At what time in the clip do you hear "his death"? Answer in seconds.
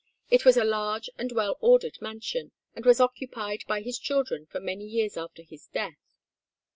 5.43-6.15